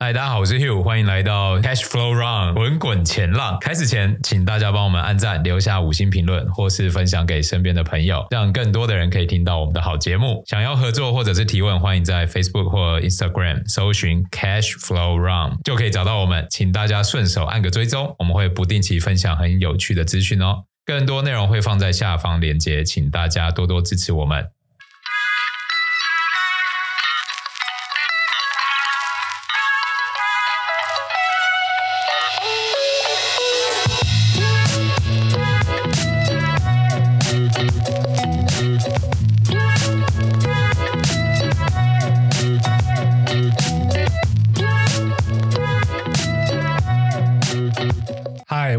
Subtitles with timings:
[0.00, 3.58] 嗨，大家好，我是 Hugh，欢迎来到 Cash Flow Run 滚滚钱浪。
[3.60, 10.44] 开始前，请大家帮我们按赞、留下五星评论，或是分享给身边的朋友，让更多的人可以听到我们的好节目。
[10.46, 16.46] 想要合作或者是提问，欢迎在 Facebook 或 Instagram 搜寻 Cash Flow Run，就可以找到我们。
[16.48, 20.62] 请大家顺手按个追踪，我们会不定期分享很有趣的资讯哦。
[20.86, 24.46] 更多内容会放在下方链接，请大家多多支持我们。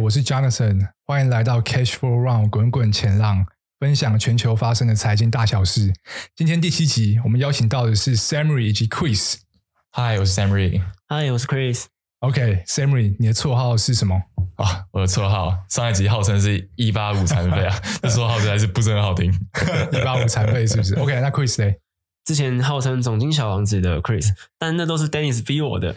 [0.09, 3.45] 我是 Jonathan，欢迎来到 Cash Flow Run 滚滚前浪，
[3.79, 5.93] 分享全球发生的财经大小事。
[6.35, 9.35] 今天第七集，我们邀请到的是 Samry 以及 Chris。
[9.91, 10.81] Hi，我是 Samry。
[11.09, 11.83] Hi，我是 Chris。
[12.21, 14.15] OK，Sammy，你的绰号是什么？
[14.55, 19.31] 啊、哦，我的绰号上一集号称是一八五残废啊， 这绰号实在是不是很好听。
[19.91, 21.71] 一八五残废是不是？OK，那 Chris 呢？
[22.29, 25.95] 之前号称总经小王子的 Chris，但那都是 Dennis 逼我的，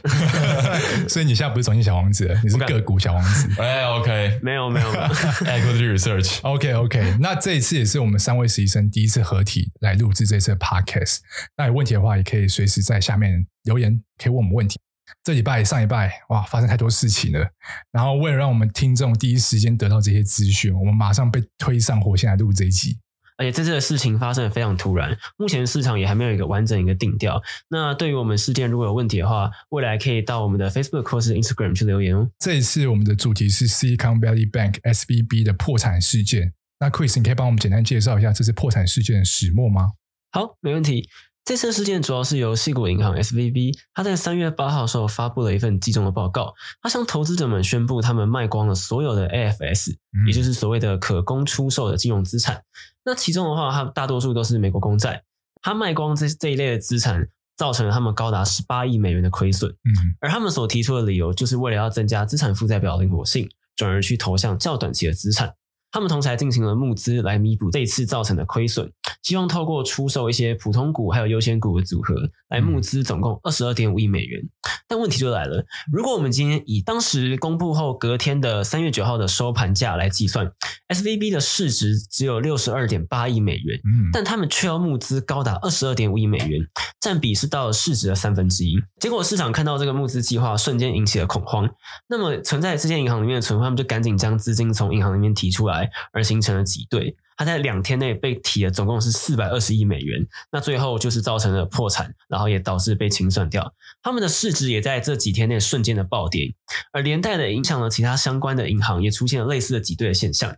[1.07, 3.51] 所以你现在不是总经小王子，你是个股小王子。
[3.61, 4.87] 哎，OK，没有没有，
[5.45, 6.41] Equity Research。
[6.41, 11.19] OK OK，那这一次也是我们三位实习生第一次合体来录制这次的 Podcast。
[11.59, 14.81] 那有问题的话，也可以随时在下面留言，可以问我们问题。
[15.23, 17.47] 这礼拜上礼拜哇，发生太多事情了。
[17.91, 22.97] 然后为了让我们听众第一时间得到这些资讯，我们马上被推上火线来录这一集。
[23.43, 27.43] 而且这次的事情发生的非常突然，目前市场也还没有一个完整一个定调。
[27.71, 32.31] 那对于我们事件如果有问题的话，未来可以到我们的 Facebook 或是 Instagram 去留言哦。
[32.39, 36.53] 这一次我们的主题是 Silicon Valley Bank SVB 的破产事件。
[36.79, 39.95] 那 Chris，你可以帮我们简单介绍一下这次破产事件的始末吗？
[40.31, 41.09] 好，没问题。
[41.45, 52.63] 这次事件主要是由矽谷银行 SVB，他在三月八号的时候发布了一份集中的报告，他向投资者们宣布他们卖光了所有的 AFS，嗯，也就是所谓的可供出售的金融资产。
[53.05, 55.23] 那其中的话，它大多数都是美国公债，
[55.61, 59.71] 他卖光这这一类的资产，造成了他们高达十八亿美元的亏损。
[59.71, 59.91] 嗯，
[60.21, 65.55] 而他们所提出的理由，就是为了要增加资产负债表灵活性，转而去投向较短期的资产。
[65.93, 68.91] 他们同时还进行了募资来弥补这一次造成的亏损，
[69.23, 72.15] 希望透过出售一些普通股还有优先股的组合
[72.49, 74.43] 来募资，总共二十二点五亿美元。
[74.89, 80.51] 但问题就来了，如果我们今天以当时公布后隔天的三月九号的收盘价来计算
[80.89, 83.81] ，SVB 的市值只有六十二点八亿美元，
[84.13, 86.61] 但他们却要募资高达二十二点五亿美元，
[87.01, 88.77] 占比是到了市值的三分之一。
[88.99, 91.69] 结果市场看到这个募资计划，瞬间引起了恐慌。
[92.09, 95.82] 那么存在这些银行里面的存款，他们就赶紧将资金从银行里面提出来。
[96.13, 103.75] 而形成了挤兑，他在两天内被提了总共是四百二十亿美元，那最后就是造成了破产，然后也导致被清算掉。
[104.03, 106.55] 他们的市值也在这几天内瞬间的暴跌，
[106.93, 110.57] 而连带的影响了其他相关的银行，也出现了类似的挤兑的现象。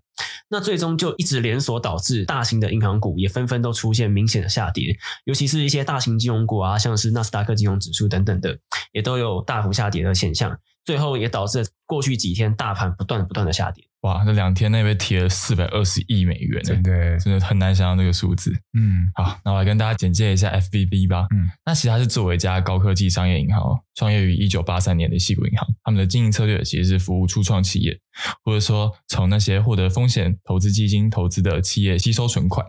[0.49, 8.59] 那最终就一直连锁导致大型的银行股也纷纷都出现明显的下跌，尤其是一些大型金融股啊，像是纳斯达克金融指数等等的，
[8.93, 10.59] 也都有大幅下跌的现象。
[10.85, 13.85] 最后也导致过去几天大盘不断不断的下跌。
[14.03, 18.53] 哇，那两天内被提了四百二十亿美元，真的真的很难想象这个数字。
[18.79, 21.27] 嗯，好，那我来跟大家简介一下 FBB 吧。
[21.35, 25.67] 嗯，那其实它是作为一家高科技商业银行，创业于一九八三年的西谷银行。
[25.83, 27.99] 他们的经营策略其实是服务初创企业，
[28.45, 32.67] 或者说从那些获得风险投资基金投资的企业吸收存款。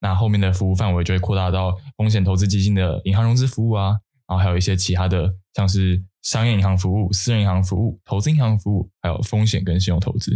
[0.00, 6.02] 那后面的服务范围就会扩大到风险投资基金的银行融资服务啊，然后还有一些其他的，像是。
[6.22, 10.34] 商业银行服务、私人银行服务、投资银行服务，还有风险跟信用投资。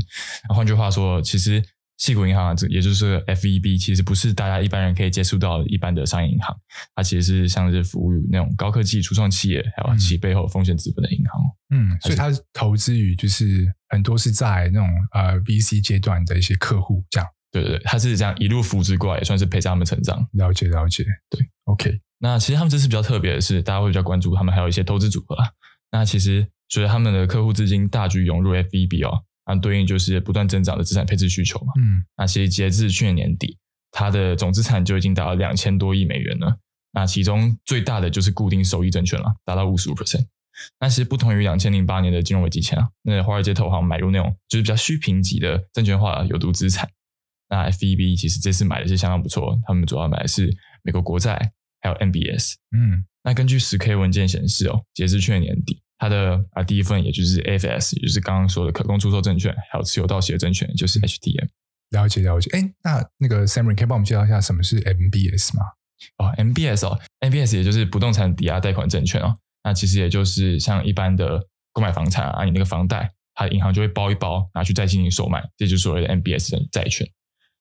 [0.49, 1.63] 那换句话说，其实
[1.99, 6.57] 矽谷银行这也就是 FEB，其实不是大家一般人可以接触到一般的商业银行，
[6.95, 11.41] 它其实是像是服务于那种高科技初创企业，还有其背后风险资本的银行。
[11.71, 17.29] 嗯，所以它投资于就是很多是在那种呃 VC 阶段的一些客户，这样。
[17.53, 20.27] 对对对，它是这样一路扶植过来，也算是陪着他们成长。
[20.33, 22.01] 了解了解，对，OK。
[22.19, 25.37] 那其实他们这次比较特别的是，大家会比较关注他们还有一些投资组合。
[25.95, 31.73] 那其实随着他们的客户资金大举涌入 FVB 哦，那对应就是不断增长的资产配置需求嘛。
[31.81, 33.57] 嗯，那其实截至去年年底，
[33.93, 36.59] 它的总资产就已经达到两千多亿美元了。
[36.93, 40.27] 那其中最大的就是固定收益证券了，达到五十五 percent。
[40.81, 46.91] 那其实不同于两千零八年的金融危机前啊，那华尔街投行买入那种就是比较虚评级的证券化有毒资产。
[47.49, 50.53] 那 FVB 其实这次买的是相当不错，他们主要买的是
[50.83, 52.55] 美国国债还有 MBS。
[52.77, 55.81] 嗯，那根据十 K 文件显示哦，截至去年年底。
[55.97, 61.47] 它的啊第一份，也就是 AFS，也就是刚刚说的可供出售证券，还有持有到期的证券，就是 HTM。
[61.91, 62.51] 了解了解。
[62.53, 65.63] 哎，那那个 Sammy 可以帮我们介绍一下什么是 MBS 吗？
[66.19, 69.35] 哦，MBS 哦，MBS 也就是不动产抵押贷款证券哦。
[69.63, 71.41] 那其实也就是像一般的
[71.73, 77.09] 购买房产啊，你那个房贷，它的银行就会包一包拿去再进行售卖，这就是所谓的 MBS 的债券。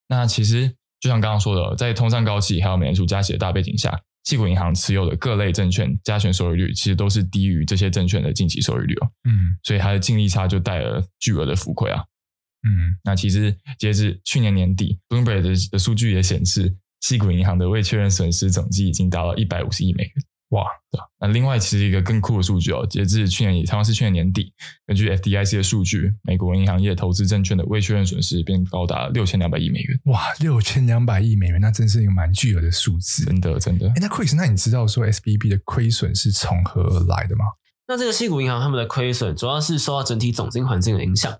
[0.08, 0.68] 那其实
[1.00, 9.12] 就像刚刚说的，在通胀高企还有美联储加息的大背景下，矽谷银行持有的各类证券加权收益率其实都是低于这些证券的近期收益率哦。
[9.26, 12.04] 嗯，所以它的净利差就带了巨额的浮亏啊。
[12.66, 20.14] 嗯，那其实截至去年年底，Bloomberg 的的数据也显示，矽谷银行的未确认损失总计已经达到一百五十亿美元。
[20.54, 21.06] 哇，对吧？
[21.20, 24.54] 那另外其实一个更酷的数据哦，截至去年也同样是去年年底，
[24.86, 30.00] 根据 FDIC 的数据，美国银行业投资证券的未确认损失便高达六千两百亿美元。
[30.06, 33.26] 哇，六千两百亿美元，那真是一个蛮巨额的数字。
[33.26, 33.88] 真的，真的。
[33.90, 37.46] 哎，那 Chris，那你知道说 SBB 的亏损是从何而来的吗？
[37.88, 41.34] 那这个矽谷银行他们的亏损主要是受到整体总经环境的影响。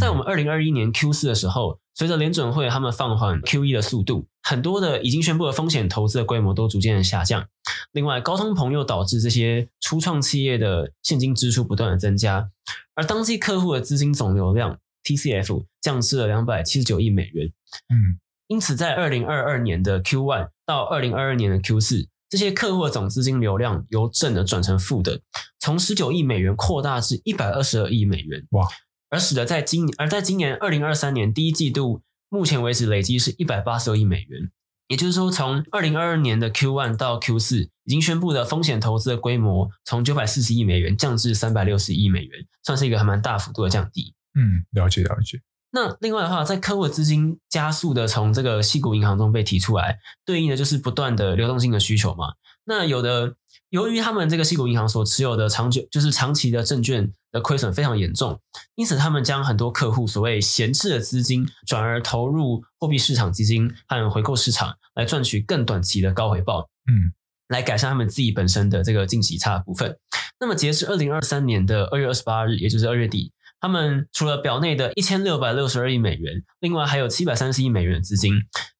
[0.00, 7.46] 在我们二零二一年 Q 四的时候，随着联准会他们放缓 QE 的速度，很多的已经宣布的风险投资的规模都逐渐的下降。
[7.92, 12.48] 另外，高通膨又导致这些初创企业的现金支出不断的增加，
[12.94, 17.52] 而当季客户的资金总流量 TCF 降至了两百七十九亿美元。
[17.90, 18.16] 嗯，
[18.46, 22.08] 因此在二零二二年的 Q one 到二零二二年的 Q 四。
[22.30, 25.20] 这些客户的总资金流量由正的转成负的，
[25.58, 28.46] 从十九亿美元扩大至一百二十二亿美元。
[28.52, 28.66] 哇！
[29.10, 34.50] 而使得在今而在今年二零二三年第一季度，目前为止累计是一百八十二亿美元。
[34.88, 44.14] 也就是说，从二零二二年的 Q one 到 Q 四，已经宣布的风险投资的规模从九百四十亿美元降至三百六十亿美元，算是一个还蛮大幅度的降低。
[44.34, 45.40] 嗯，了解了解。
[45.70, 52.34] 那另外的话，在客户的资金加速的从这个矽谷银行中被提出来，对应的就是不断的流动性的需求嘛。
[52.64, 53.36] 那有的
[53.68, 58.40] 由于他们这个矽谷银行所持有的长久就是长期的证券的亏损非常严重，
[58.74, 66.68] 因此他们将很多客户所谓闲置的资金转而投入货币市场基金和回购市场，来赚取更短期的高回报。
[66.90, 67.12] 嗯，
[67.48, 69.96] 来改善他们自己本身的这个净息差的部分。
[70.40, 73.32] 那么截至二零二三年的二月二十八日，也就是二月底。
[73.60, 78.32] 他们除了表内的一千六百六十二亿美元，另外还有七百三十亿美元的资金，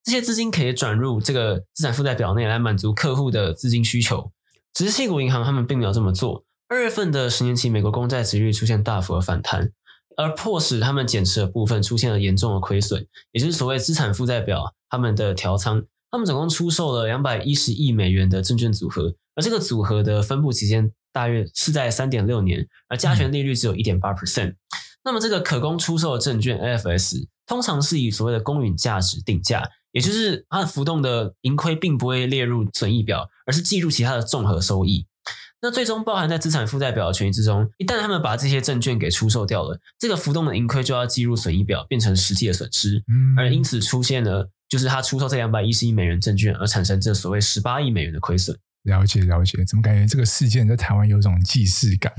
[0.03, 4.31] 这些资金可以转入这个资产负债表内来满足客户的资金需求。
[4.73, 6.43] 只是硅谷银行他们并没有这么做。
[6.71, 9.73] 二月份的十年期美国公债殖率出现大幅的反弹，
[10.15, 15.83] 而迫使他们减持的部分出现了严重的亏损，也就是所谓资产负债表他们的调仓。
[16.09, 20.93] 他们总共出售了两百一十亿美元的证券组合，而这个组合的分布期间。
[21.13, 24.55] 大约是在三点六年，而加权利率只有一点八 percent。
[25.03, 35.05] 那么，这个可供出售的证券 AFS 通常是以所谓的公允价值定价，也就是它的浮动的盈亏并不会列入损益表，而是计入其他的综合收益。
[35.61, 37.69] 那最终包含在资产负债表的权益之中。
[37.77, 43.03] 一旦他们把这些证券给出售掉了，这个浮动的盈亏就要计入损益表，变成实际的损失。
[43.37, 48.57] 而因此出现了，就是他出售这两百一十亿美元证券而产生这所谓十八亿美元的亏损。
[48.83, 52.11] 了解了解，怎么感觉这个事件在台湾有种既视感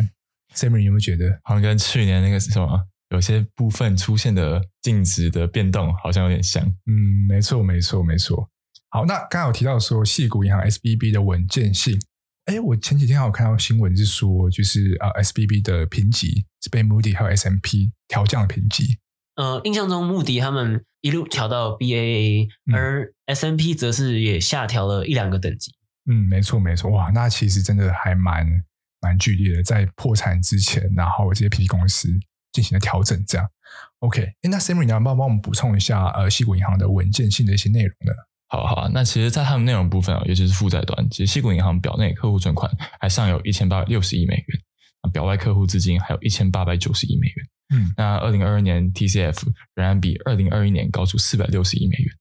[0.54, 2.80] ？Sammy 有没有觉得好像跟去年那个是什么，
[3.10, 6.62] 有些部分出现的净值的变动好像有点像？
[6.86, 8.48] 嗯，没错没错没错。
[8.90, 11.98] 好，那刚刚有提到说矽谷银行 SBB 的稳健性，
[12.46, 18.98] 哎，我前几天还有看到新闻是说，就是呃 SBB 的评级是被 Moody 还有 S M P 调降评级。
[19.36, 25.72] 呃，印象中穆迪他们一路调到 BAA，而 S M P 则是也下调了一两个等级。
[26.10, 28.44] 嗯，没错没错，哇，那其实真的还蛮
[29.00, 32.08] 蛮剧烈的，在破产之前，然后这些 PE 公司
[32.52, 33.48] 进行了调整，这样。
[34.00, 38.12] OK，诶那 Samuel 你要不要帮我们补充一下呃，西谷银行的稳健性的一些内容呢？
[38.52, 47.46] 好好，那其实，在他们内容部分啊，尤其是负债端，其实西谷银行表内客户存款还尚有一千八百六十亿美元，表外客户资金还有一千八百九十亿美元。
[47.74, 49.44] 嗯，那二零二二年 TCF
[49.74, 52.14] 仍然比二零二一年高出四百六十亿美元。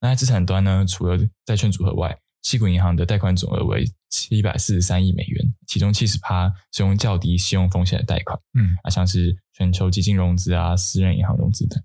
[0.00, 11.80] 那在资产端呢，除了债券组合外，西谷银行的贷款总额为七百四十三亿美元，其中七十趴是用较低信用风险的贷款，嗯，啊，像是全球基金融资啊、私人银行融资等。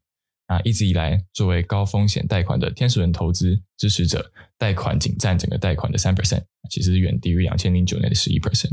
[0.51, 8.71] 啊，一直以来作为高风险贷款的天使轮投资支持者，贷款仅占整个贷款的三 percent，其实远低于两千零九年的十一 percent。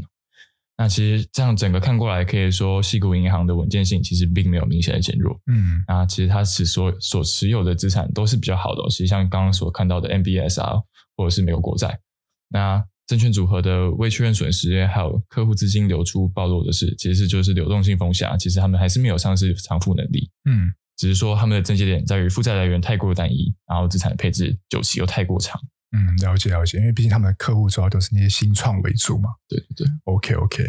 [0.77, 10.81] 那其实这样整个看过来，可以说西谷银行的稳健性其实并没有明显的减弱，嗯，那其实它是所所持有的资产都是比较好的，其实像刚刚所看到的 MBS 啊。
[11.17, 11.99] 或者是美国国债，
[12.49, 18.37] 那证券组合的未确认损失，还有客户资金流出暴露的是，其实就是流动性风险啊。
[18.37, 25.59] 其实他们还是没有上市偿付能力，嗯，只是说他们的症结点在于负债来源太过单一，然后资产配置久期又太过长。
[25.93, 29.31] 嗯，了解了解，因为毕竟他们的客户主要都是那些新创为主嘛。
[29.49, 30.65] 对对对，OK OK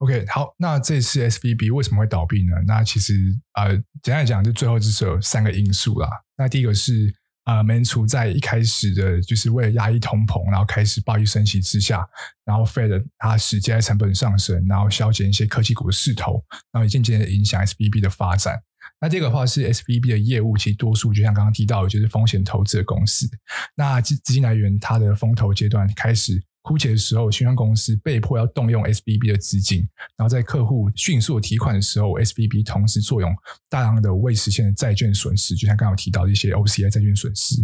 [0.00, 2.52] OK，好，那这次 SBB 为什么会倒闭呢？
[2.66, 3.14] 那其实
[3.54, 6.10] 呃，简单来讲，就最后就是有三个因素啦。
[6.36, 7.14] 那第一个是。
[7.44, 12.06] 呃，美联储在一开始的就是为了压抑通膨，然后开始暴力升息之下，
[12.44, 18.60] 然后 Fed 它使借贷成本上升，然后消减一些科技股的势头，然后也渐渐的影响 SBB 的发展。
[19.00, 23.28] 那这个的话是 SVB 的业务，其实多数就像刚刚提到，就是风险投资的公司。
[23.74, 33.34] 那资资金来源，它的风投阶段开始枯竭的时候，信用公司被迫要动用 SVB 的资金，然后在客户迅速提款的时候，SVB 同时作用
[33.70, 37.54] 大量的未实现的债券损失，就像刚刚提到的一些 OCI 债券损失。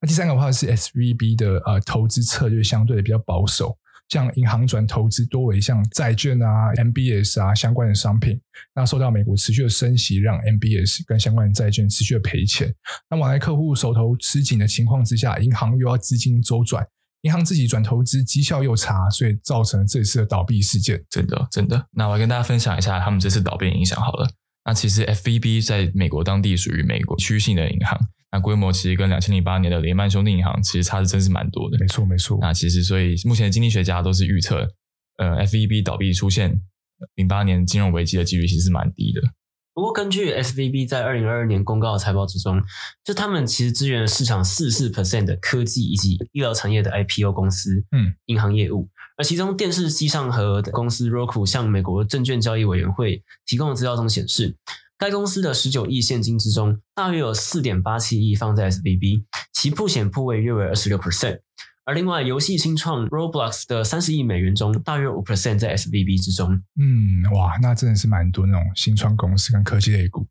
[0.00, 3.76] 那第三个的话是 SVB 的呃投资策略相对的比较保守。
[4.08, 8.40] 像银行转投资多为像债券啊、MBS 啊相关的商品，
[8.74, 12.74] 那受到美国持续的升息，让 MBS 跟相关的债券持续的赔钱。
[13.10, 16.86] 那往来客户手头吃紧的情况之下，银行又要资金周转，
[17.22, 21.04] 银行自己转投资绩效又差，所以造成了这次的倒闭事件。
[21.10, 21.86] 真的，真的。
[21.92, 24.30] 那我来跟大家分享一下他们这次倒闭影响好了。
[24.64, 27.98] 那其实 FVB 在美国当地属于美国区域性的银行。
[28.30, 31.78] 那规模其实跟两千零八年的雷曼兄弟银行其实差的真是蛮多的。
[31.78, 32.38] 没错，没错。
[32.42, 34.68] 那其实所以目前的经济学家都是预测，
[35.16, 36.60] 呃，SVB 倒闭出现
[37.14, 39.22] 零八年金融危机的几率其实是蛮低的。
[39.72, 42.60] 不过根据 SVB 在二零二二年公告的财报之中，
[43.02, 48.90] 就他们其实支援了市场四十四 percent 的科技以及医疗产业的 IPO 公司，嗯，银行业务。
[49.16, 54.56] 而其中电视机上和公司 Roku 向美国证券交易委员会提供的资料中显示。
[54.98, 61.38] 该公司的十九亿现金之中，大约有四点八七亿放在 SBB，其铺险部位约为二十六 percent。
[61.88, 66.52] 而另外，游戏新创 Roblox 的三十亿美元中，大约五 percent 在 SVB 之中。
[66.78, 70.28] 嗯，哇，那真的是蛮多那种新创公司跟科技类股。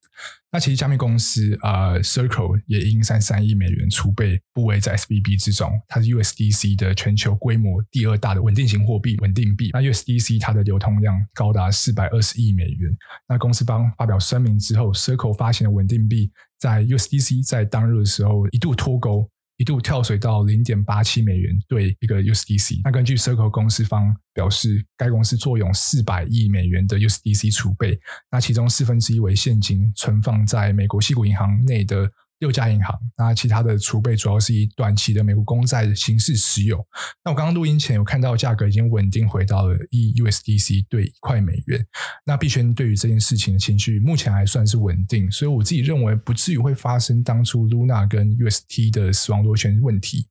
[0.52, 9.72] 那其实加密公司呃 Circle 也因三三亿美元储备部位在 SVB 之中，它是 USDC 的全球规模第二大的稳定型货币稳定币。
[9.74, 12.96] 那 USDC 它的流通量高达四百二十亿美元。
[13.28, 19.28] 那公司方发表声明之后，Circle 发行的稳定币在 USDC 在当日的时候一度脱钩。
[19.58, 22.82] 一度跳水到零点八七美元兑一个 USDC。
[22.84, 28.00] 那根据 Circle 公司方表示，该公司坐拥四百亿美元的 USDC 储备，
[28.32, 32.10] 那其中四分之一为现金存放在美国西谷银行内的。
[32.40, 36.78] 六家银行，那其他的储备主要是以短期的美国公债的形式持有。
[37.24, 41.86] 那我刚刚录音前有看到价格已经稳定回到了一 USDC 兑一块美元。
[42.26, 50.28] 那币圈对于这件事情的情绪目前还算是稳定，所以我自己认为不至于会发生当初 Luna 跟 UST 的死亡螺旋问题。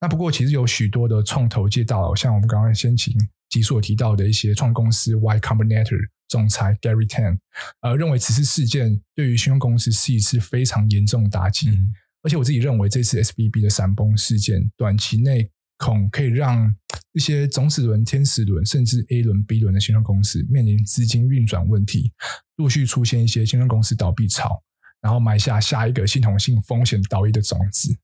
[0.00, 3.14] 那不过其实有许多的创投界大佬，像我们刚刚先前
[3.50, 5.98] 集所提到的一些创公司 Y Combinator。
[6.32, 7.38] 总裁 Gary Tan，
[7.82, 16.74] 呃，认为此次事件对于信用公司是一次非常严重的打击，嗯、而且我自己认为这次 SBB 的闪崩事件，短期内恐可以让
[17.12, 22.10] 一些种子轮、天使轮甚至 A 轮、B 轮的信用公司面临资金运转问题，
[22.56, 24.62] 陆续出现一些信用公司倒闭潮，
[25.02, 27.94] 然后埋下下一个系统性风险倒移的种子。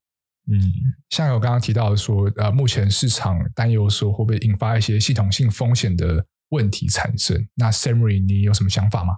[0.51, 0.71] 嗯，
[1.09, 6.23] 像我刚刚提到的说，呃，目前市场担忧说会不会引发一些系统性风险的。
[6.49, 9.15] 问题产生，那 Samuel 你有什么想法吗？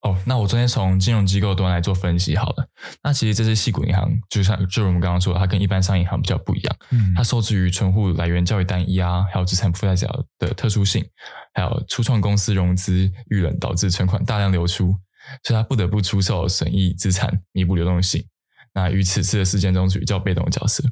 [0.00, 2.68] 哦，那我昨天从金融机构端来做分析好了。
[3.02, 6.76] 那其实这支系股银行，就像就我们刚刚说的，它跟一般商业银行比较不一样。
[6.90, 11.04] 嗯，它受制于存户来源较为单一啊，还有资产负债表的特殊性，
[11.54, 14.94] 还有初创公司融资遇冷导致存款大量流出，
[15.42, 18.26] 所以它不得不出售损益资产弥补流动性。
[18.74, 20.82] 那于此次的事件中处于较被动的角色，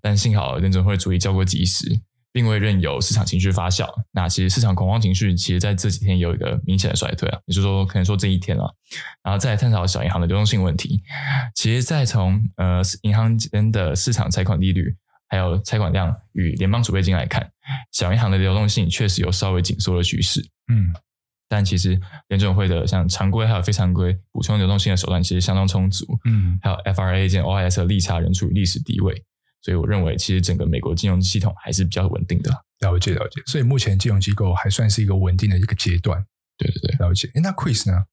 [0.00, 2.00] 但幸好联准会处理较过及时。
[2.34, 3.88] 并未任由市场情绪发酵。
[4.10, 8.64] 那其实市场恐慌情绪，其实在这几天有一个明显的衰退啊，也就是说，可能说这一天啊，
[9.22, 11.00] 然后再来探讨小银行的流动性问题。
[11.54, 14.96] 其实，再从呃银行间的市场拆款利率，
[15.28, 17.48] 还有拆款量与联邦储备金来看，
[17.92, 20.44] 小银行的流动性确实有稍微紧缩的趋势。
[20.66, 20.92] 嗯，
[21.48, 26.18] 但其实联准会的像常规还有非常规补充流动性的手段其实相当充足。
[26.24, 29.22] 嗯，还有 FRA 兼 OIS 的利差仍处于历史低位。
[29.64, 32.50] 所以我认为，其实整个美国金融系统还是比较稳定的。
[32.80, 36.22] 了解了解，所以目前金融机构还算是一个稳定的一个阶段。
[36.58, 37.30] 对对对，了解。
[37.32, 38.04] 诶，那 Chris 呢？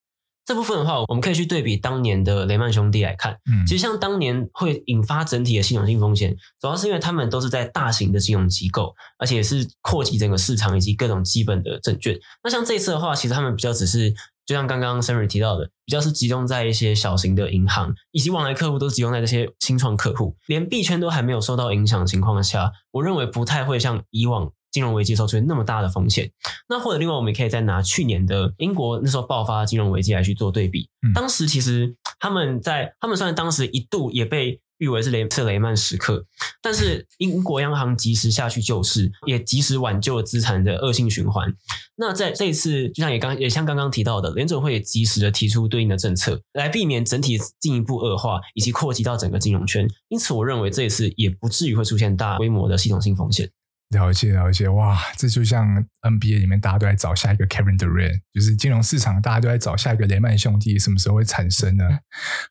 [0.46, 3.34] 这部分的话，我们可以去对比当年的雷曼兄弟来看。
[3.52, 12.18] 嗯，其实像当年会引发整体的系统性风险，主要是因为他们都是在大型的金融机构，而且是扩及整个市场以及各种基本的证券。
[12.44, 14.14] 那像这一次的话，其实他们比较只是。
[14.46, 26.32] 就像刚刚 Samuel 提到的，比较是集中在一些小型的银行，以及往来客户都集中在这些新创客户，连币圈都还没有受到影响的情况下，我认为不太会像以往金融危机时候出现那么大的风险。
[26.68, 36.26] 那或者另外，我们也可以再拿去年的英国那时候爆发金融危机来去做对比，当时其实他们在他们虽然当时一度也被誉为是雷特雷曼时刻。
[36.62, 41.54] 但是英国央行及时下去救市，也及时挽救了资产的恶性循环。
[41.96, 49.88] 那在这一次，就像也刚也像刚刚提到的，联准会也及时的提出对应的政策，来避免整体进一步恶化，以及扩及到整个金融圈。
[50.10, 53.50] 因此，我认为这一次也不至于会出现大规模的系统性风险。
[53.92, 55.68] 了解了解，哇，这就像
[56.02, 61.84] NBA 里面大家都在找下一个 Kevin Durant，就是金融市场大家都在找下一个雷曼兄弟什么时候会产生呢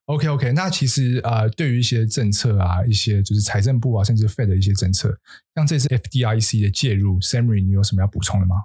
[0.05, 5.19] ？OK OK，那其实呃，对于一些政策啊，一些就是财政部啊，甚至 Fed 的一些政策，
[5.55, 8.57] 像这次 FDIC 的介入，Samuel 你有什么要补充的吗？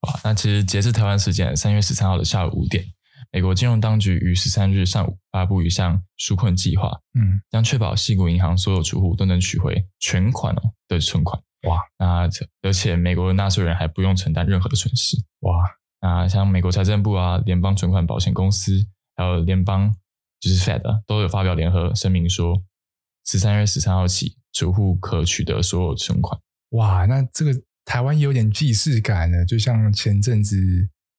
[0.00, 2.84] 哇，那其实截至台湾时间三月十三号的下午五点，
[3.30, 11.40] 美国金融当局于十三日上午发布一项纾困计划，嗯，将确保矽谷银行所有储户都能取回全款哦的存款。
[11.66, 12.28] 哇，那
[12.62, 15.16] 而且美国的纳税人还不用承担任何的损失。
[15.40, 15.64] 哇，
[16.00, 19.94] 那像美国财政部啊、联邦存款保险公司，还有联邦
[20.40, 22.62] 就是 Fed 都有发表联合声明说，
[23.26, 26.38] 十三月十三号起，储户可取得所有存款。
[26.70, 27.52] 哇，那这个
[27.84, 30.56] 台湾有点既视感呢，就像前阵子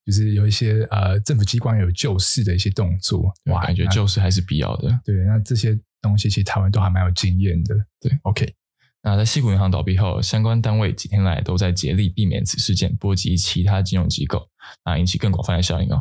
[0.04, 5.00] 就是有一些呃政府机关有救市的一些动作，哇，感觉救市还是必要的。
[5.04, 7.74] 对，那这些东西其实台湾都还蛮有经验的。
[8.00, 8.54] 对，OK。
[9.06, 14.48] 那在矽谷银行倒闭后，相关单位几天来都在竭力避免此事件波及其他金融机构，
[14.82, 16.00] 啊，引起更广泛的效应哦。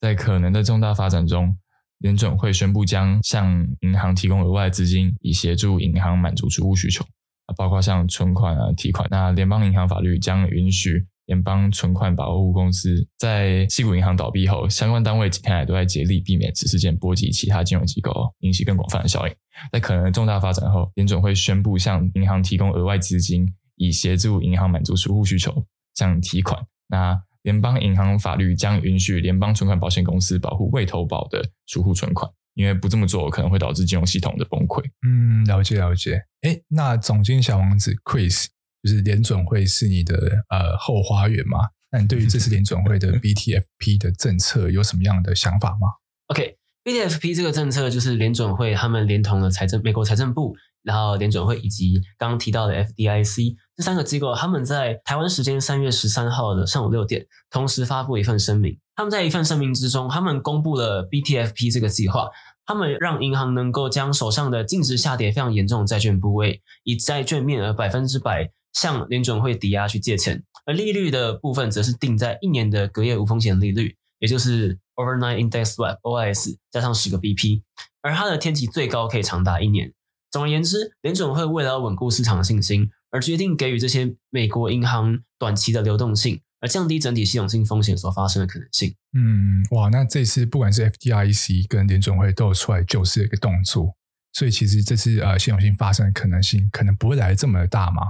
[0.00, 1.54] 在可能的重大发展中，
[1.98, 3.46] 联准会宣布将向
[3.80, 7.04] 银行提供额外资金，以协助银行满足储户需求，
[7.44, 9.06] 啊，包括像存款啊、提款。
[9.10, 11.06] 那联邦银行法律将允许。
[11.26, 19.34] 联邦存款保护公司在矽谷银行倒闭后，相关单位几天来都在竭力避免此事件波及其他金融机构，引起更广泛的效应。
[19.72, 26.64] 在可能的重大发展后，联准会宣布向银行提供额外资金，以协助银行满足储户需求，像提款。
[26.88, 34.82] 那联邦银行法律将允许联邦存款保险公司保护未投保的储户存款，因为不这么做可能会导致金融系统的崩溃。
[35.06, 36.22] 嗯，了解了解。
[36.42, 38.46] 诶，那总经小王子 Chris。
[38.82, 40.14] 就是联准会是你的
[40.48, 41.58] 呃后花园吗？
[41.90, 45.88] 那你对于这次联准会的 BTFP 的政策有什么样的想法吗
[46.28, 46.56] ？OK，BTFP、
[46.86, 58.78] BTFP 这个政策就是联准会他们连同了财政美国财政部，然后联准会以及刚刚提到的 FDIC 这三个机构，他们在台湾时间三月十三号的上午六点，同时发布一份声明。
[58.94, 62.28] 他们在一份声明之中，他们公布了 BTFP 这个计划，
[62.64, 68.52] 他们让银行能够将手上的净值下跌非常严重的债券部位，以债券面额百分之百。
[68.72, 77.62] 向联准会抵押去借钱，而利率的部分则是定在一年的隔夜无风险利率，也就是 Overnight Index Swap（OIS） 加上十个 BP，
[78.02, 79.92] 而它的天期最高可以长达一年。
[80.30, 88.94] 总而言之，联准会为了稳固市场的信心，而决定给予这些美国银行短期的流动性，而降低整体系统性风险所发生的可能性。
[89.12, 93.96] 嗯，哇，那这次不管是 FDIC 跟联准会都有出来救市的一个动作，
[94.32, 98.02] 所以其实这次呃系统性发生的可能性可能不会来这么的大嘛。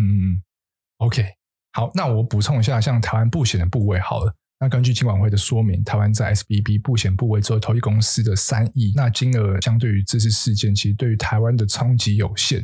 [0.00, 0.42] 嗯
[0.98, 1.24] ，OK，
[1.72, 4.34] 好，那我补充一下，像台湾布险的部位好了。
[4.62, 12.60] 那根据金管会的说明，台湾在 SBB 不显部位做投资公司的三亿，那金额相对于这次事件，其实对于台湾的冲击有限。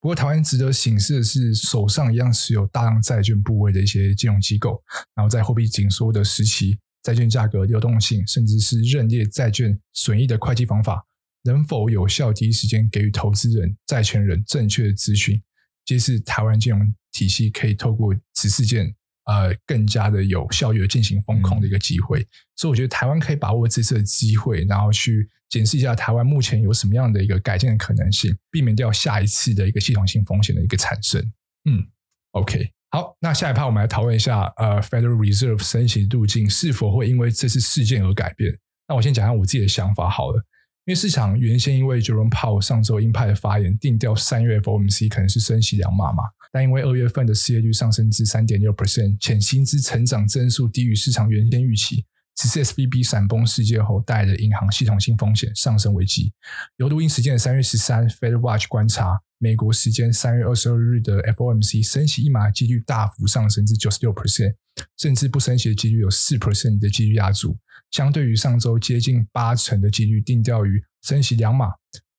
[0.00, 4.80] 不过，台湾值得省视的是，手上一样持有大量债券部位的一些金融机构，
[5.16, 11.04] 然后在货币紧缩的时期，债券价格流动性，甚至是认列债券损益的会计方法，
[11.42, 15.42] 能否有效第一时间给予投资人、债权人正确的资讯？
[15.84, 22.20] 其实是台湾金融体系可以透过此事件，呃，更加的有效率的进行风控的一个机会。
[22.20, 31.20] 嗯、所以我觉得台湾可以把握这次的机会，然后去检视一下台湾目前有什么样的一个改进的可能性，避免掉下一次的一个系统性风险的一个产生。
[31.64, 31.86] 嗯
[32.32, 38.58] ，OK，好，那下一趴我们来讨论一下，呃，Federal Reserve 升息路径是否会因为这次事件而改变？
[38.88, 40.42] 那我先讲下我自己的想法好了。
[40.86, 56.32] 因为市场原先因为 Jerome Powell 上周鹰派的发言定调三月 FOMC 可能是升息两码嘛，但因为二月份的失业率上升至三点六 percent，且薪资成长增速低于市场原先预期，此次 SBB 闪崩事件后带来的银行系统性风险上升危机。
[56.76, 64.54] 由录音时间的三月十三，Fed Watch 观察美国时间三月二十二日的 FOMC 升息一码的几率大幅上升至九十六 percent，
[64.98, 67.56] 甚至不升息的几率有四 percent 的几率压住。
[67.90, 71.66] 相对于上周接近八成的几率定调于升息两码，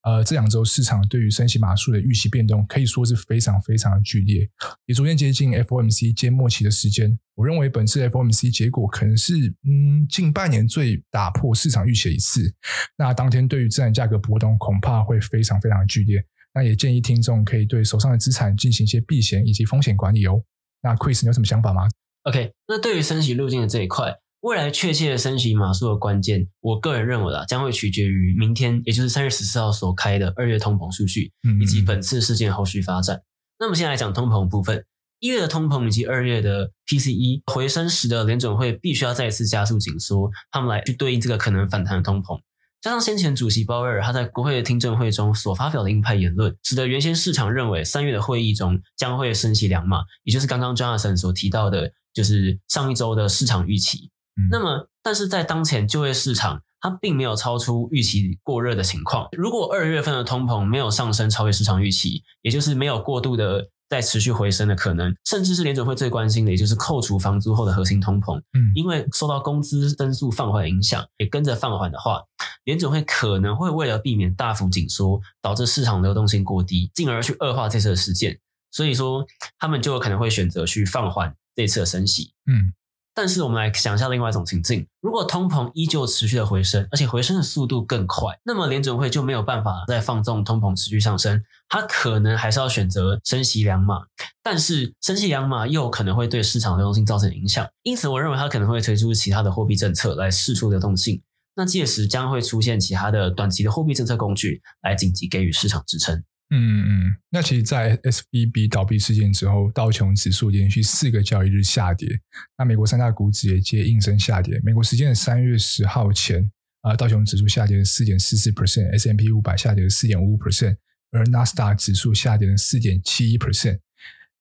[0.03, 4.49] 呃，这两周市场对于升息码数的预期变动可以说是非常非常的剧烈，
[4.85, 7.17] 也逐渐接近 FOMC 届末期的时间。
[7.35, 9.33] 我认为本次 FOMC 结果可能是
[9.63, 12.53] 嗯近半年最打破市场预期的一次。
[12.97, 16.23] 那当天对于资产价格波动恐怕会非常非常的剧烈。
[16.53, 20.43] 那也建议听众可以对手上的资产进行一些避险以及风险管理哦。
[20.81, 21.83] 那 Chris 你有什么想法吗
[22.23, 24.13] ？OK，那对于升息路径的这一块。
[24.41, 33.21] 未来确切的升息码数的关键，我个人认为啊，将会取决于明天，也就是三月十四号所开的二月通膨数据，以及本次事件后续发展。
[33.59, 34.83] 那么，先来讲通膨部分，
[35.19, 42.39] 一月的通膨以及二月的 PCE 回升时的联准会必须要再次加速紧缩，他们来去对应这个可能反弹的通膨。
[42.81, 54.09] 加上先前主席鲍威尔他在国会的听证会中所发表的鹰派言论，使得原先市场认为三月的会议中将会升息两码，也就是刚刚 Jonathan 所提到的，就是上一周的市场预期。
[54.37, 59.27] 嗯、那么，但是在当前就业市场，它并没有超出预期过热的情况。
[59.33, 72.23] 如果二月份的通膨没有上升超越市场预期，也就是没有过度的再持续回升的可能，甚至是联准会最关心的，也就是扣除房租后的核心通膨，嗯，因为受到工资增速放缓的影响，也跟着放缓的话，
[72.63, 78.39] 联准会可能会为了避免大幅紧缩，导致市场流动性过低，进而去恶化这次的事件。
[78.71, 79.25] 所以说，
[79.59, 82.73] 他们就有可能会选择去放缓这次的升息，嗯。
[83.13, 94.01] 但是我们来想一下另外一种情境：如果通膨依旧持续的回升，而且回升的速度更快，那么联准会就没有办法再放纵通膨持续上升，它可能还是要选择升息两码。
[94.41, 101.21] 但是升息两码又可能会对市场流动性造成影响，因此我认为它可能会推出其他的货币政策来释出流动性。
[101.53, 106.23] 那届时将会出现其他的短期的货币政策工具来紧急给予市场支撑。
[106.53, 112.09] 嗯嗯，那其实，在 SVB 倒闭事件之后，道琼指数连续四个交易日下跌，
[112.57, 114.59] 那美国三大股指也皆应声下跌。
[114.61, 120.75] 美国时间的三月十号前，啊，道琼指数下跌了四点四四 percent，S&P 五百下跌了四点五五 percent，
[121.11, 123.79] 而纳斯达克指数下跌了四点七一 percent，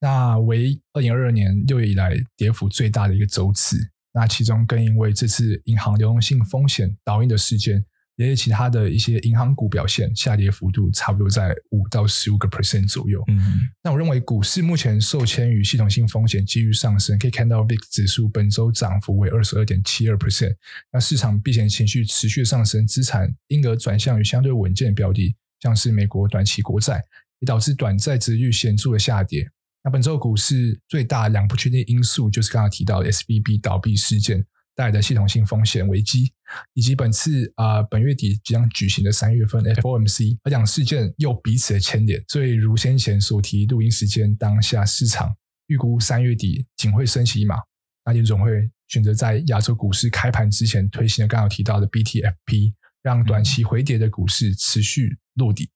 [0.01, 3.79] 那为二零二二年六月以来跌幅最大的一个周次。
[4.13, 7.87] 那其中更因为这次银行流动性风险导因的事件。
[8.25, 13.25] 也有其他的一些银行股表现下跌幅度差不多在五到十五个 percent 左右。
[13.29, 20.55] 嗯，那我认为股市目前受牵于系统性风险继续上升，可以看到 VIX 指数本周涨幅为二十二点七二 percent。
[20.93, 27.03] 那市场避险情绪持续上升，资产因而转向于相对稳健的标的，像是美国短期国债，
[27.39, 29.51] 也导致短债殖利率显著的下跌。
[29.83, 34.45] 那本周股市最大两不确定因素就是刚刚提到的 S B B 倒闭事件。
[34.75, 36.33] 带来的系统性风险危机，
[36.75, 45.35] 以及本次啊、本月底即将举行的三月份 FOMC，而两事件又彼此的牵连，所以如先前所提，录音时间当下市场
[45.67, 47.57] 预估三月底仅会升息一码，
[48.05, 55.71] 那联总会选择在亚洲股市开盘之前推行了刚刚提到的 BTFP，让短期回跌的股市持续落底，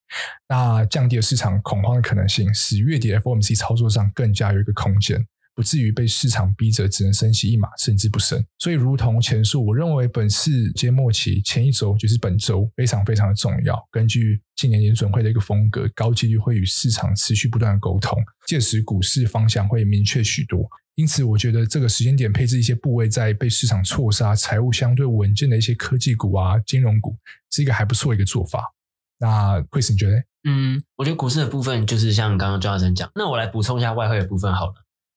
[0.48, 5.24] 那降低了市场恐慌的可能性，使月底 FOMC 操作上更加有一个空间。
[5.54, 8.44] 不至于被市场逼着只能升息一码，甚至不升。
[8.58, 13.78] 所以，如同前述，我认为本次揭末期前一周就是本周非常非常的重要。
[13.90, 20.68] 根据今年联准会的一个风格，高几率会与市场持续不断的沟通，届时股市方向会明确许多。
[20.96, 27.16] 因此，我觉得这个时间点配置一些部位在被市场错杀、财务相对稳健的一些科技股啊、金融股，
[27.50, 28.72] 是一个还不错的一个做法。
[29.18, 30.22] 那 Chris 你觉得？
[30.46, 34.74] 嗯，我觉得股市的部分就是像刚刚庄先生讲，那我来补充一下外汇的部分好了。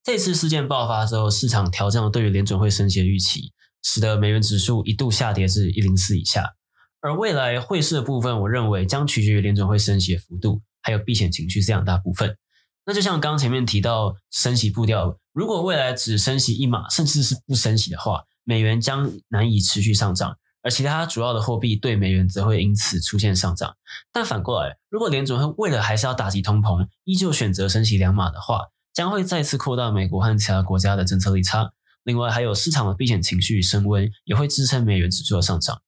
[0.07, 3.51] 这次事件爆发之后，市场调降了对于联准会升息的预期，
[3.83, 6.53] 使得美元指数一度下跌至一零四以下。
[7.01, 12.37] 而未来汇市的部分，我认为将取决于联准会升息的幅度，还有避险情绪这两大部分。
[12.85, 23.75] 那就像刚前面提到升息步调，如果未来只升息一码，甚至是不升息的话，美元将难以持续上涨，而其他主要的货币对美元则会因此出现上涨。
[24.13, 31.71] 但反过来，如果联准会为了还是要打击通膨，依旧选择升息两码的话，将会再次扩大美国和其他国家的政策利差，
[32.03, 35.79] 另外还有市场的避险情绪升温，也会支撑美元指数的上涨。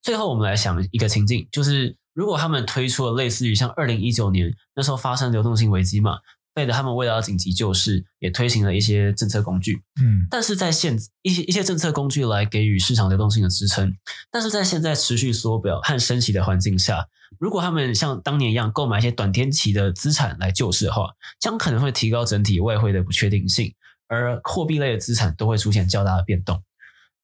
[0.00, 6.18] 最后，我们来想一个情境，就是如果他们推出了类似于像二零一九年那时候发生流动性危机嘛，
[6.54, 13.96] 费德他们为了要紧急救市，也推行了一些政策工具，嗯，但是在现一些一些政策工具来给予市场流动性的支撑，
[14.30, 17.08] 但是在现在持续缩表和升息的环境下。
[17.40, 23.74] 如果他们像当年一样购买一些短天期的资产来救市的话，将可能会提高整体外汇的不确定性，
[24.06, 26.62] 而货币类的资产都会出现较大的变动。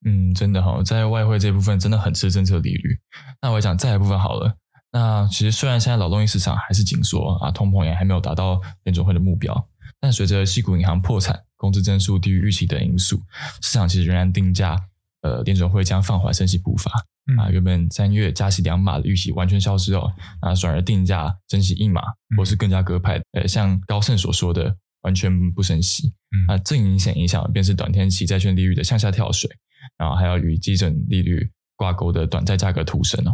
[0.03, 2.97] 嗯，真的哈，在外汇这部分真的很吃政策利率。
[3.41, 4.57] 那我讲再一部分好了。
[4.91, 9.67] 那其实虽然现在劳动力市场还是紧缩啊，通膨也还没有达到联准会的目标，
[9.99, 13.21] 但随着西谷银行破产、工资增速低于预期等因素，
[13.61, 14.77] 市场其实仍然定价，
[15.21, 16.91] 呃，联准会将放缓升息步伐。
[17.37, 22.01] 啊，原本三月加息两码的预期完全消失哦，啊，转而定价升息一码，
[22.35, 26.11] 或是更加鸽派，呃，像高盛所说的完全不升息。
[26.47, 29.49] 啊，最明显影响便是短天期债券利率的向下跳水，
[29.97, 33.31] 然后还有与基准利率挂钩的短债价格突升哦。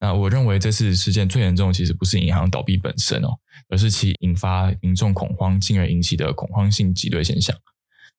[0.00, 7.56] 那我认为这次事件最严重其实不是银行倒闭本身哦，而是其引发民众恐慌，进而引起的恐慌性挤兑现象。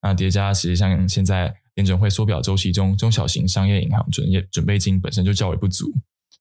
[0.02, 1.56] 那叠加，实际上现在。
[1.76, 5.90] 联准会缩表周期中，中小型商业银行准业准备金本身就较为不足。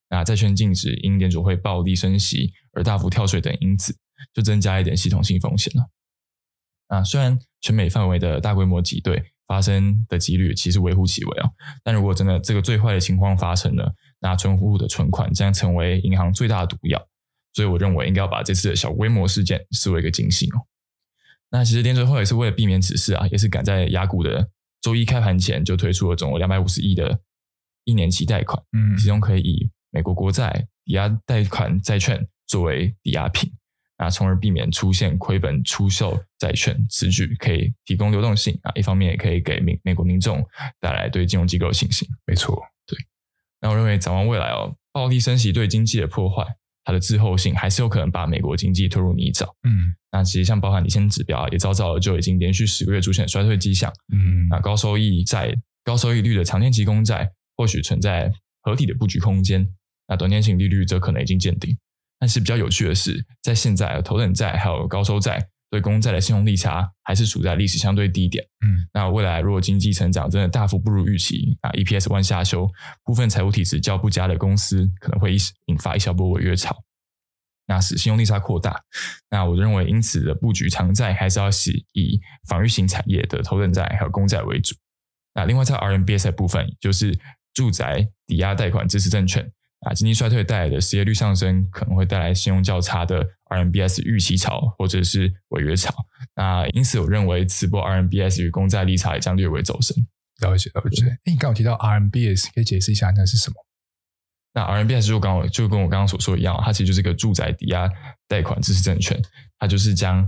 [0.09, 3.95] 那债券净值因联准会暴力升息而大幅跳水等因子，
[4.33, 5.89] 就增加一点系统性风险了。
[6.87, 11.49] 啊，虽然全美范围的大规模挤兑发生的几率其实微乎其微啊，
[11.85, 17.07] 但如果真的这个最坏的情况发生了，那存户的存款将成为银行最大的毒药。
[17.53, 20.65] 所以我认为应该要把这次的小规模事件视为一个警醒哦。
[21.49, 24.49] 那其实联准会也是为了避免此事啊，也是赶在雅股的
[24.81, 27.19] 周一开盘前就推出了总额两百五十亿的
[27.85, 33.51] 一年期贷款，嗯，其中可以以美国国债抵押贷款债券作为抵押品，
[33.97, 40.47] 那，从而避免出现亏本出售债券，此举可以提供流动性啊，一方面也可以给美美国民众
[40.79, 42.07] 带来对金融机构的信心。
[42.27, 42.78] 没错，对。
[43.61, 46.45] 那我认为展望未来哦，暴力升息对经济的破坏。
[46.85, 49.45] 它的滞后性还是有可能把美国经济推入泥沼。
[49.61, 53.93] 嗯，那其实像包含领先指标啊，也早早就已经连续十个月出现衰退迹象。
[54.11, 58.31] 嗯，那高收益债、高收益率的长天期公债或许存在
[58.63, 59.67] 合理的布局空间。
[60.07, 61.77] 那短天型利率则可能已经见顶。
[62.17, 68.43] 但是比较有趣的是，在现在头等债还有高收债对公债的信用利差还是处在历史相对低点。
[68.65, 72.67] 嗯，那未来如果经济成长真的大幅不如预期啊，EPS 弯下修，
[73.03, 75.35] 部分财务体质较不佳的公司可能会
[75.67, 76.75] 引发一小波违约潮，
[77.67, 78.81] 那使信用利差扩大。
[79.29, 84.75] 那我认为，因此的布局长债还是要是以防御型产业的头等债还有公债为主。
[85.35, 87.17] 那另外在 RMBS 的部分，就是
[87.53, 89.51] 住宅抵押贷款支持证券。
[89.81, 95.93] 啊，经济衰退带来的失业率上升，可能会带来信用较差的 RMBS 预期潮，或者是违约潮。
[96.35, 99.95] 那因此，我认为此波 RMBS 与公债利差也将略微走升。
[100.41, 101.05] 了解，了解。
[101.05, 103.55] 哎，你刚刚提到 RMBS，可以解释一下那是什么？
[104.53, 107.89] 那 RMBS 就刚就跟我刚刚所说一样，它其实就是一个住宅抵押
[108.27, 109.17] 贷款支持证券，
[109.59, 110.19] 它就是将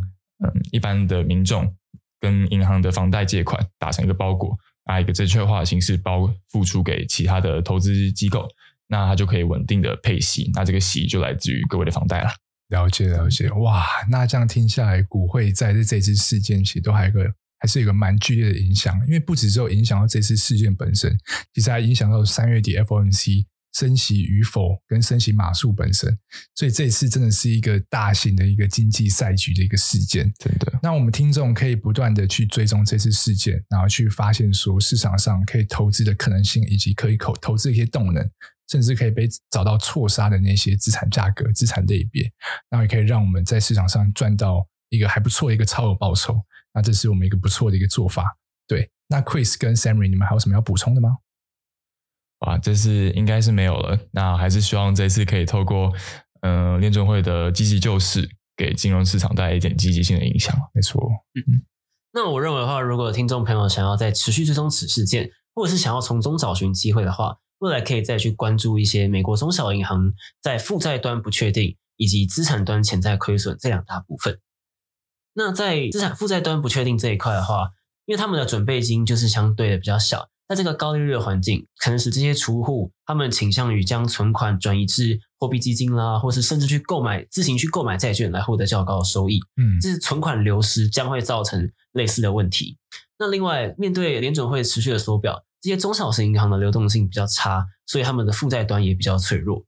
[0.43, 1.75] 嗯一般的民众
[2.21, 8.47] 跟银行的房贷借款打成一个包裹，拿一个证券化的形式包付出给其他的投资机构。
[8.91, 12.29] 那它就可以稳定的配息，那这个息就来自于各位的房贷了。
[12.67, 17.23] 了解了解，哇，那这样听下来，股汇在这次事件其实都还有个
[17.59, 21.17] 还是有一个蛮剧烈的影响，因为不止只有影响到这次事件本身，
[21.53, 26.17] 其实还影响到三月底 FOMC 升息与否跟升息码数本身，
[26.55, 30.79] 所以这次真的是一个大型的一个经济赛局的一个事件，真的。
[30.81, 38.29] 那我们听众可以不断的去追踪这次事件，然后去发现说市场上可以投资的可能性，以及可以投投资的一些动能。
[38.71, 42.23] 甚至可以被找到错杀的那些资产价格、资产类别，
[42.69, 46.41] 然后也可以让我们在市场上赚到一个还不错的一个超额报酬。
[46.73, 48.37] 那这是我们一个不错的一个做法。
[48.65, 51.17] 对，那 Chris 跟 Sammy，你们还有什么要补充的吗？
[52.39, 53.99] 哇，这次应该是没有了。
[54.11, 55.93] 那还是希望这次可以透过
[56.39, 60.57] 嗯、呃、联准会的积极救市，给金融市场带来一点积极性的影响。
[60.73, 61.01] 没错。
[61.35, 61.61] 嗯，
[62.13, 74.39] 那我认为的话，如果听众朋友想要在持续追踪此事件，或者是想要从中找寻机会的话，未来可以再去关注一些美国中小银行在负债端不确定以及资产端潜在亏损这两大部分。
[75.35, 77.69] 那在资产负债端不确定这一块的话，
[78.05, 89.39] 因为他们的准备金就是相对的比较小，在这个高利率的环境，可能使这些储户他们倾向于将存款转移至货币基金啦，或是甚至去购买自行去购买债券来获得较高的收益。
[89.57, 92.79] 嗯，这是存款流失将会造成类似的问题。
[93.19, 95.43] 那另外，面对联准会持续的缩表。
[95.61, 99.63] 这些中小型银行的流动性比较差，所以他们的负债端也比较脆弱。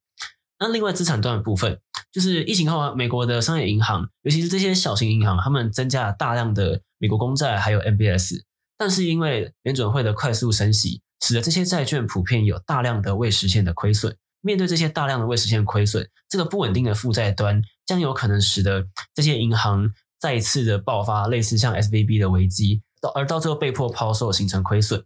[0.59, 1.79] 那另外资产端的部分，
[2.11, 8.41] 就是疫情后美国的商业银行，尤其是这些小型银行，他们增加了大量的美国公债还有 MBS，
[8.77, 14.15] 但是因为联准会的快速升息，使得这些债券普遍有大量的未实现的亏损。
[14.41, 25.03] 面对这些大量的未实现亏损，这个不稳定的负债端将有可能使得这些银行再一次的爆发类似像 SVB 的危机，到而到最后被迫抛售，形成亏损。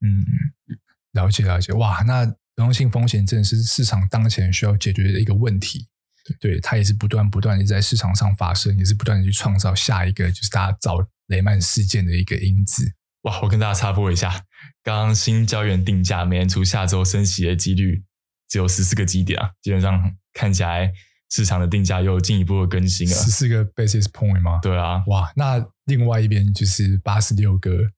[0.00, 0.24] 嗯，
[1.12, 5.86] 了解了解，哇，那流动性风险真的是市场当前需要解决的一个问题。
[6.38, 12.92] 对，它也是不断不断的在市场上发生，也是不断的去创造下一个就是大家找雷曼事件的一个因子。
[13.22, 14.44] 哇，我跟大家插播一下，
[14.82, 18.04] 刚刚新胶原定价，美联储下周升息的几率
[18.48, 20.92] 只有十四个基点啊，基本上看起来
[21.30, 24.60] 市场的定价又进一步的更新了，十四个 basis point 吗？
[24.62, 27.90] 对啊，哇，那另外一边就是八十六个。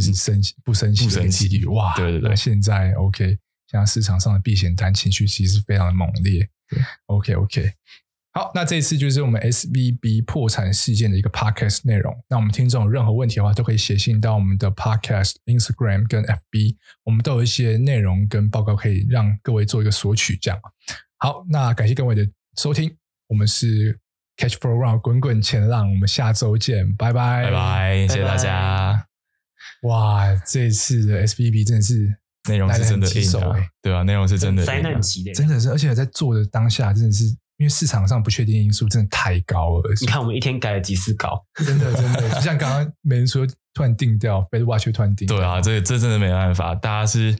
[0.00, 1.92] 就是升息不升息的几率哇！
[1.96, 3.26] 对对对，那现在 OK，
[3.66, 6.48] 现在市场上的避险单情绪其实非常的猛烈。
[7.06, 7.72] ，OK OK，
[8.32, 12.16] 好，那这一次就是我们 SVB 破产事件的一个 Podcast 内容。
[12.28, 20.36] 那我们听众有任何问题的话，都可以写信到我们的 Podcast Instagram 跟 FB，我们都有一些内容跟报告可以让各位做一个索取。
[20.36, 20.60] 这样，
[21.18, 22.24] 好，那感谢各位的
[22.56, 23.98] 收听，我们是
[24.36, 29.07] Catch Flow Round 滚滚前浪，我们下周见，拜拜，拜拜，谢谢大家。
[29.82, 32.16] 哇，这一次的 SVB 真的是
[32.48, 37.24] 内容是真的硬啊，对啊，内容是真的灾难级的，真的是，而且在做的当下，真的是
[37.58, 39.94] 因为市场上不确定因素真的太高了。
[40.00, 45.36] 你看，我们一天改了几次稿，真的真的，就像刚刚没人说突然定掉，Fed Watch 突然定掉。
[45.36, 47.32] 对啊，这这真的没办法，大家是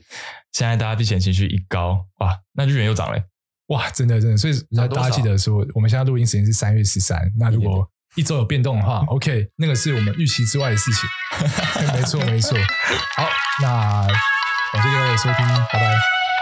[0.51, 3.21] 现在大家避险情绪一高，哇，那日元又涨了，
[3.67, 4.53] 哇，真的真的，所以
[4.87, 11.09] 大家记得说，我们现在录音时间是三月十三，那如果一周有变动的话， OK，那个是我们预期之外的事情。
[11.95, 12.57] 没错，没错。
[13.15, 13.25] 好，
[13.61, 14.05] 那
[14.73, 15.95] 感谢各位的收听，拜拜，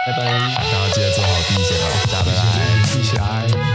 [0.06, 0.24] 拜拜。
[0.54, 3.67] 大家记得做好第一件啊，拜拜。